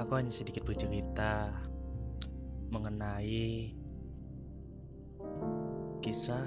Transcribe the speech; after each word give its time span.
aku 0.00 0.12
hanya 0.14 0.30
sedikit 0.30 0.62
bercerita 0.62 1.50
mengenai 2.70 3.74
kisah 6.00 6.46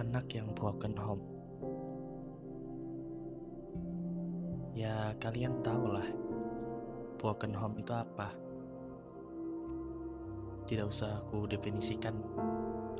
anak 0.00 0.28
yang 0.32 0.48
broken 0.56 0.96
home. 0.96 1.24
Ya, 4.76 5.16
kalian 5.20 5.64
tahu 5.64 5.88
lah, 5.88 6.08
broken 7.16 7.56
home 7.56 7.80
itu 7.80 7.92
apa. 7.96 8.32
Tidak 10.68 10.84
usah 10.84 11.24
aku 11.24 11.48
definisikan, 11.48 12.18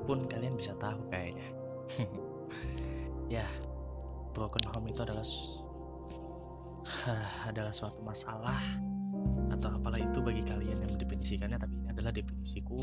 pun 0.08 0.24
kalian 0.24 0.56
bisa 0.56 0.72
tahu 0.80 1.00
kayaknya. 1.12 1.48
ya, 3.36 3.44
broken 4.32 4.64
home 4.72 4.88
itu 4.88 5.04
adalah 5.04 5.26
adalah 7.50 7.74
suatu 7.74 7.98
masalah 8.02 8.60
atau 9.50 9.68
apalah 9.72 9.98
itu 9.98 10.18
bagi 10.22 10.42
kalian 10.42 10.82
yang 10.82 10.90
mendefinisikannya 10.94 11.58
tapi 11.58 11.74
ini 11.82 11.88
adalah 11.90 12.12
definisiku. 12.14 12.82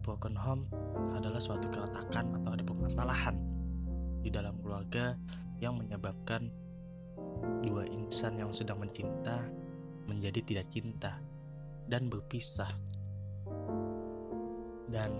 Broken 0.00 0.32
home 0.32 0.64
adalah 1.12 1.38
suatu 1.38 1.68
keretakan 1.68 2.40
atau 2.40 2.50
ada 2.56 2.64
permasalahan 2.64 3.36
di 4.24 4.32
dalam 4.32 4.56
keluarga 4.64 5.12
yang 5.60 5.76
menyebabkan 5.76 6.48
dua 7.60 7.84
insan 7.84 8.40
yang 8.40 8.48
sedang 8.52 8.80
mencinta 8.80 9.44
menjadi 10.08 10.40
tidak 10.40 10.66
cinta 10.72 11.20
dan 11.86 12.08
berpisah. 12.08 12.72
Dan 14.90 15.14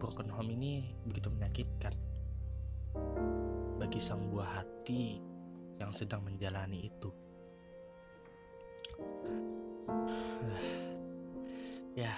broken 0.00 0.30
home 0.32 0.54
ini 0.54 0.94
begitu 1.04 1.28
menyakitkan 1.28 1.92
bagi 3.90 4.06
sang 4.06 4.22
buah 4.30 4.62
hati 4.62 5.18
yang 5.82 5.90
sedang 5.90 6.22
menjalani 6.22 6.86
itu. 6.86 7.10
ya, 11.98 12.14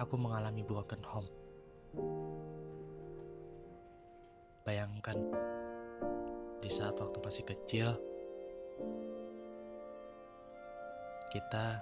aku 0.00 0.16
mengalami 0.16 0.64
broken 0.64 1.04
home. 1.04 1.28
Bayangkan 4.64 5.20
di 6.64 6.72
saat 6.72 6.96
waktu 6.96 7.20
masih 7.20 7.44
kecil, 7.44 7.92
kita 11.28 11.76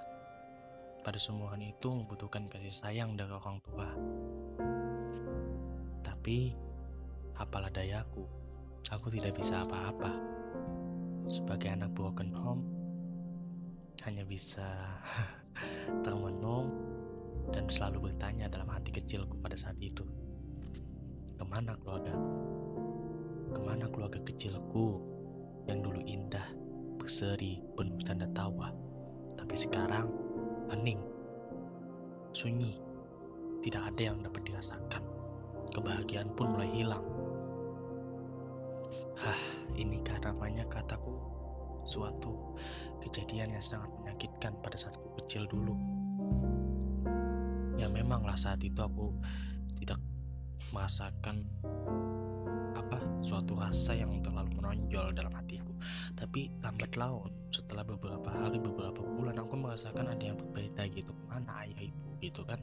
pada 1.06 1.18
seumuran 1.22 1.70
itu 1.70 1.86
membutuhkan 1.86 2.50
kasih 2.50 2.74
sayang 2.74 3.14
dari 3.14 3.30
orang 3.30 3.62
tua. 3.62 3.86
Tapi, 6.02 6.50
apalah 7.38 7.70
dayaku, 7.70 8.45
aku 8.94 9.10
tidak 9.10 9.34
bisa 9.34 9.66
apa-apa. 9.66 10.14
Sebagai 11.26 11.74
anak 11.74 11.90
broken 11.90 12.30
home, 12.30 12.62
hanya 14.06 14.22
bisa 14.22 14.62
termenung 16.06 16.70
dan 17.50 17.66
selalu 17.66 18.10
bertanya 18.10 18.46
dalam 18.46 18.70
hati 18.70 18.94
kecilku 18.94 19.34
pada 19.42 19.58
saat 19.58 19.74
itu. 19.82 20.06
Ke 21.34 21.42
mana 21.42 21.74
keluargaku? 21.82 22.30
Ke 23.50 23.60
mana 23.62 23.84
keluarga 23.90 24.22
kecilku 24.22 25.02
yang 25.66 25.82
dulu 25.82 25.98
indah, 26.06 26.46
berseri, 26.94 27.58
penuh 27.74 27.98
tanda 28.06 28.30
tawa. 28.30 28.70
Tapi 29.34 29.54
sekarang 29.58 30.06
hening, 30.70 31.02
sunyi, 32.30 32.78
tidak 33.66 33.90
ada 33.90 34.14
yang 34.14 34.22
dapat 34.22 34.46
dirasakan. 34.46 35.02
Kebahagiaan 35.74 36.30
pun 36.38 36.54
mulai 36.54 36.70
hilang. 36.70 37.02
Hah, 39.16 39.40
ini 39.72 40.04
karena 40.04 40.28
banyak 40.36 40.68
kataku 40.68 41.16
suatu 41.88 42.52
kejadian 43.00 43.56
yang 43.56 43.64
sangat 43.64 43.88
menyakitkan 43.96 44.52
pada 44.60 44.76
saat 44.76 44.92
aku 45.00 45.24
kecil 45.24 45.48
dulu. 45.48 45.72
Ya 47.80 47.88
memanglah 47.88 48.36
saat 48.36 48.60
itu 48.60 48.76
aku 48.76 49.16
tidak 49.80 49.96
merasakan 50.68 51.48
apa 52.76 53.00
suatu 53.24 53.56
rasa 53.56 53.96
yang 53.96 54.20
terlalu 54.20 54.60
menonjol 54.60 55.16
dalam 55.16 55.32
hatiku. 55.32 55.72
Tapi 56.12 56.52
lambat 56.60 56.92
laun 57.00 57.32
setelah 57.48 57.88
beberapa 57.88 58.28
hari 58.28 58.60
beberapa 58.60 59.00
bulan 59.00 59.40
aku 59.40 59.56
merasakan 59.56 60.12
ada 60.12 60.24
yang 60.28 60.36
berbeda 60.36 60.92
gitu 60.92 61.16
mana 61.32 61.64
ayah 61.64 61.88
ibu 61.88 62.08
gitu 62.20 62.44
kan. 62.44 62.60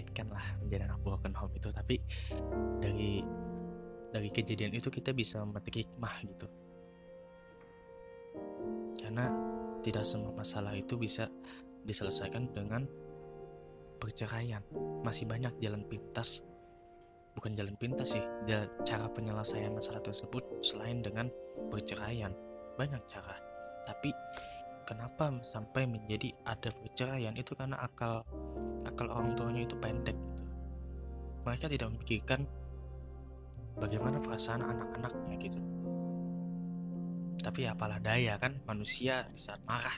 Menyakitkan 0.00 0.32
lah 0.32 0.44
menjadi 0.64 0.82
anak 0.88 1.00
broken 1.04 1.36
home 1.36 1.52
itu. 1.52 1.68
Tapi 1.68 2.00
dari 2.80 3.20
dari 4.10 4.28
kejadian 4.32 4.72
itu 4.72 4.88
kita 4.88 5.12
bisa 5.12 5.44
memetik 5.44 5.84
hikmah 5.84 6.14
gitu. 6.24 6.48
Karena 9.04 9.28
tidak 9.84 10.08
semua 10.08 10.32
masalah 10.32 10.72
itu 10.72 10.96
bisa 10.96 11.28
diselesaikan 11.84 12.48
dengan 12.56 12.88
perceraian. 14.00 14.64
Masih 15.04 15.28
banyak 15.28 15.52
jalan 15.60 15.84
pintas 15.84 16.40
bukan 17.30 17.54
jalan 17.54 17.78
pintas 17.78 18.10
sih 18.10 18.24
cara 18.82 19.06
penyelesaian 19.06 19.70
masalah 19.70 20.02
tersebut 20.02 20.42
selain 20.64 21.04
dengan 21.04 21.28
perceraian. 21.68 22.32
Banyak 22.80 23.04
cara. 23.12 23.36
Tapi 23.84 24.10
kenapa 24.90 25.30
sampai 25.46 25.86
menjadi 25.86 26.34
ada 26.42 26.74
perceraian 26.74 27.38
itu 27.38 27.54
karena 27.54 27.78
akal 27.78 28.26
akal 28.82 29.06
orang 29.06 29.38
tuanya 29.38 29.62
itu 29.62 29.78
pendek 29.78 30.18
gitu. 30.18 30.44
Mereka 31.46 31.70
tidak 31.70 31.88
memikirkan 31.94 32.40
bagaimana 33.78 34.18
perasaan 34.18 34.66
anak-anaknya 34.66 35.34
gitu. 35.38 35.60
Tapi 37.38 37.70
apalah 37.70 38.02
daya 38.02 38.34
kan 38.42 38.58
manusia 38.66 39.30
di 39.30 39.38
saat 39.38 39.62
marah 39.62 39.94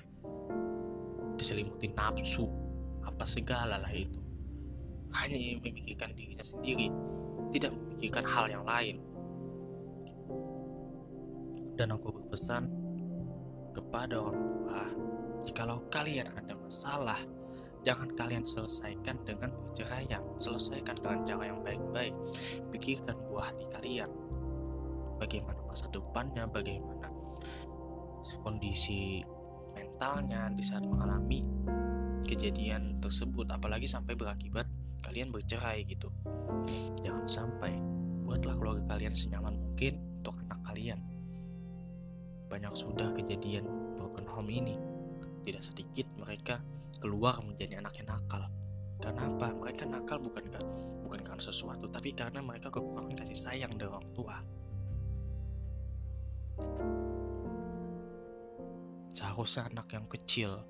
diselimuti 1.41 1.89
nafsu 1.97 2.45
apa 3.09 3.25
segala 3.25 3.81
lah 3.81 3.91
itu. 3.97 4.21
Hanya 5.17 5.41
memikirkan 5.61 6.13
dirinya 6.13 6.45
sendiri, 6.45 6.93
tidak 7.49 7.73
memikirkan 7.73 8.25
hal 8.29 8.47
yang 8.53 8.65
lain. 8.69 9.01
Dan 11.81 11.97
aku 11.97 12.13
berpesan 12.13 12.82
kepada 13.73 14.21
orang 14.21 14.47
tua, 14.53 14.85
jikalau 15.43 15.83
kalian 15.91 16.29
ada 16.37 16.55
masalah 16.55 17.21
Jangan 17.83 18.15
kalian 18.15 18.47
selesaikan 18.47 19.19
dengan 19.27 19.51
perceraian, 19.51 20.23
selesaikan 20.39 20.95
dengan 21.03 21.27
cara 21.27 21.51
yang 21.51 21.61
baik-baik. 21.67 22.15
Pikirkan 22.71 23.19
buah 23.27 23.51
hati 23.51 23.67
kalian. 23.75 24.07
Bagaimana 25.19 25.59
masa 25.67 25.91
depannya, 25.91 26.47
bagaimana 26.47 27.11
kondisi 28.47 29.27
mentalnya 29.75 30.47
di 30.55 30.63
saat 30.63 30.87
mengalami 30.87 31.43
kejadian 32.23 33.03
tersebut, 33.03 33.51
apalagi 33.51 33.91
sampai 33.91 34.15
berakibat 34.15 34.71
kalian 35.03 35.35
bercerai 35.35 35.83
gitu. 35.83 36.07
Jangan 37.03 37.27
sampai 37.27 37.75
buatlah 38.23 38.63
keluarga 38.63 38.95
kalian 38.95 39.11
senyaman 39.11 39.59
mungkin 39.59 39.99
untuk 40.23 40.39
anak 40.47 40.63
kalian. 40.71 41.03
Banyak 42.53 42.77
sudah 42.77 43.17
kejadian 43.17 43.65
broken 43.97 44.29
home 44.29 44.53
ini. 44.53 44.77
Tidak 45.41 45.65
sedikit 45.65 46.05
mereka 46.21 46.61
keluar 47.01 47.41
menjadi 47.41 47.81
anak 47.81 47.97
yang 47.97 48.13
nakal. 48.13 48.45
Karena 49.01 49.25
apa? 49.25 49.57
Mereka 49.57 49.89
nakal 49.89 50.21
bukan 50.21 50.53
bukan 51.09 51.21
karena 51.25 51.41
sesuatu, 51.41 51.89
tapi 51.89 52.13
karena 52.13 52.45
mereka 52.45 52.69
kekurangan 52.69 53.17
kasih 53.17 53.41
sayang 53.41 53.73
dari 53.73 53.89
orang 53.89 54.09
tua. 54.13 54.37
Seharusnya 59.17 59.73
anak 59.73 59.89
yang 59.97 60.05
kecil 60.13 60.61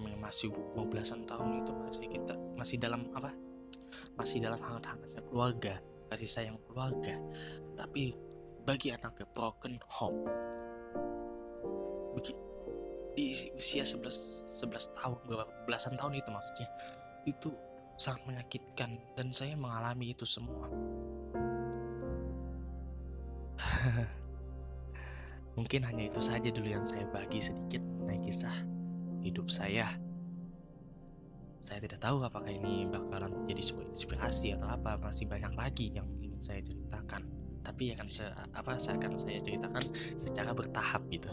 masih 0.00 0.48
mau 0.72 0.88
belasan 0.88 1.28
tahun 1.28 1.60
itu 1.60 1.72
masih 1.76 2.06
kita 2.08 2.32
masih 2.56 2.80
dalam 2.80 3.04
apa? 3.12 3.28
Masih 4.16 4.40
dalam 4.40 4.56
hangat-hangatnya 4.56 5.20
keluarga, 5.28 5.74
kasih 6.08 6.28
sayang 6.32 6.56
keluarga. 6.64 7.20
Tapi 7.76 8.16
bagi 8.64 8.92
anak 8.92 9.20
broken 9.32 9.80
home, 9.88 10.26
di 13.20 13.34
usia 13.58 13.84
11 13.84 14.48
11 14.48 14.96
tahun 14.96 15.18
belasan 15.66 15.94
tahun 15.98 16.14
itu 16.16 16.28
maksudnya 16.30 16.68
itu 17.26 17.50
sangat 18.00 18.24
menyakitkan 18.24 18.96
dan 19.12 19.28
saya 19.28 19.52
mengalami 19.58 20.16
itu 20.16 20.24
semua. 20.24 20.72
Mungkin 25.58 25.84
hanya 25.84 26.08
itu 26.08 26.16
saja 26.24 26.48
dulu 26.48 26.64
yang 26.64 26.88
saya 26.88 27.04
bagi 27.12 27.44
sedikit 27.44 27.84
mengenai 27.84 28.24
kisah 28.24 28.56
hidup 29.20 29.52
saya. 29.52 29.92
Saya 31.60 31.84
tidak 31.84 32.00
tahu 32.00 32.24
apakah 32.24 32.48
ini 32.48 32.88
bakalan 32.88 33.44
menjadi 33.44 33.68
sebuah 33.68 33.92
inspirasi 33.92 34.56
atau 34.56 34.72
apa 34.72 34.96
masih 34.96 35.28
banyak 35.28 35.52
lagi 35.52 35.92
yang 35.92 36.08
ingin 36.24 36.40
saya 36.40 36.64
ceritakan 36.64 37.20
tapi 37.60 37.92
akan 37.92 38.08
saya 38.08 38.32
apa 38.56 38.80
saya 38.80 38.96
akan 38.96 39.20
saya 39.20 39.38
ceritakan 39.44 39.84
secara 40.16 40.56
bertahap 40.56 41.04
gitu 41.12 41.28